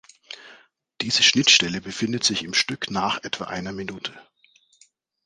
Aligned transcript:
Diese 1.01 1.21
Schnittstelle 1.21 1.79
befindet 1.79 2.23
sich 2.23 2.41
im 2.41 2.55
Stück 2.55 2.89
nach 2.89 3.23
etwa 3.23 3.43
einer 3.45 3.71
Minute. 3.71 4.19